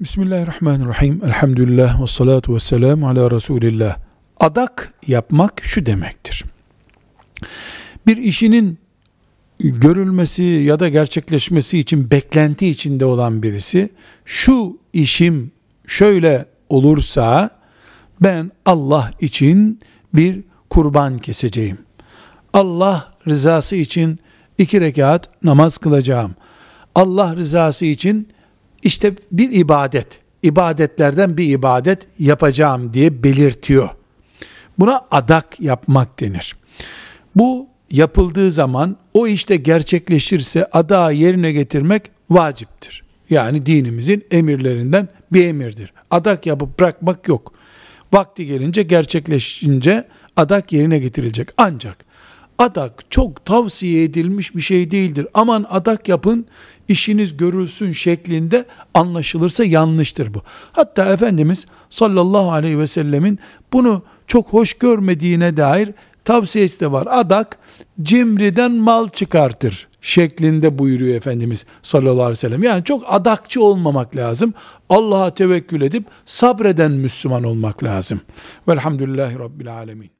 Bismillahirrahmanirrahim. 0.00 1.20
Elhamdülillah 1.24 2.02
ve 2.02 2.06
salatu 2.06 2.54
ve 2.54 2.60
selamu 2.60 3.08
ala 3.08 3.30
Resulillah. 3.30 3.96
Adak 4.40 4.94
yapmak 5.06 5.60
şu 5.62 5.86
demektir. 5.86 6.44
Bir 8.06 8.16
işinin 8.16 8.78
görülmesi 9.58 10.42
ya 10.42 10.80
da 10.80 10.88
gerçekleşmesi 10.88 11.78
için 11.78 12.10
beklenti 12.10 12.66
içinde 12.66 13.04
olan 13.04 13.42
birisi 13.42 13.90
şu 14.24 14.78
işim 14.92 15.52
şöyle 15.86 16.46
olursa 16.68 17.50
ben 18.20 18.50
Allah 18.66 19.10
için 19.20 19.80
bir 20.14 20.40
kurban 20.70 21.18
keseceğim. 21.18 21.78
Allah 22.52 23.14
rızası 23.28 23.76
için 23.76 24.18
iki 24.58 24.80
rekat 24.80 25.44
namaz 25.44 25.78
kılacağım. 25.78 26.34
Allah 26.94 27.36
rızası 27.36 27.86
için 27.86 28.28
işte 28.82 29.12
bir 29.32 29.52
ibadet, 29.52 30.06
ibadetlerden 30.42 31.36
bir 31.36 31.48
ibadet 31.48 32.06
yapacağım 32.18 32.94
diye 32.94 33.22
belirtiyor. 33.22 33.88
Buna 34.78 35.00
adak 35.10 35.60
yapmak 35.60 36.20
denir. 36.20 36.56
Bu 37.36 37.68
yapıldığı 37.90 38.52
zaman 38.52 38.96
o 39.14 39.26
işte 39.26 39.56
gerçekleşirse 39.56 40.66
adağı 40.72 41.14
yerine 41.14 41.52
getirmek 41.52 42.02
vaciptir. 42.30 43.04
Yani 43.30 43.66
dinimizin 43.66 44.24
emirlerinden 44.30 45.08
bir 45.32 45.46
emirdir. 45.46 45.92
Adak 46.10 46.46
yapıp 46.46 46.78
bırakmak 46.78 47.28
yok. 47.28 47.52
Vakti 48.12 48.46
gelince 48.46 48.82
gerçekleşince 48.82 50.04
adak 50.36 50.72
yerine 50.72 50.98
getirilecek. 50.98 51.48
Ancak 51.56 52.09
adak 52.60 53.10
çok 53.10 53.44
tavsiye 53.44 54.04
edilmiş 54.04 54.56
bir 54.56 54.60
şey 54.60 54.90
değildir. 54.90 55.26
Aman 55.34 55.66
adak 55.68 56.08
yapın 56.08 56.46
işiniz 56.88 57.36
görülsün 57.36 57.92
şeklinde 57.92 58.64
anlaşılırsa 58.94 59.64
yanlıştır 59.64 60.34
bu. 60.34 60.42
Hatta 60.72 61.12
Efendimiz 61.12 61.66
sallallahu 61.90 62.52
aleyhi 62.52 62.78
ve 62.78 62.86
sellemin 62.86 63.38
bunu 63.72 64.02
çok 64.26 64.48
hoş 64.48 64.74
görmediğine 64.74 65.56
dair 65.56 65.90
tavsiyesi 66.24 66.80
de 66.80 66.92
var. 66.92 67.08
Adak 67.10 67.58
cimriden 68.02 68.72
mal 68.72 69.08
çıkartır 69.08 69.88
şeklinde 70.00 70.78
buyuruyor 70.78 71.16
Efendimiz 71.16 71.66
sallallahu 71.82 72.22
aleyhi 72.22 72.30
ve 72.30 72.36
sellem. 72.36 72.62
Yani 72.62 72.84
çok 72.84 73.04
adakçı 73.08 73.62
olmamak 73.62 74.16
lazım. 74.16 74.54
Allah'a 74.88 75.34
tevekkül 75.34 75.82
edip 75.82 76.04
sabreden 76.24 76.92
Müslüman 76.92 77.44
olmak 77.44 77.84
lazım. 77.84 78.20
Velhamdülillahi 78.68 79.38
Rabbil 79.38 79.72
Alemin. 79.74 80.10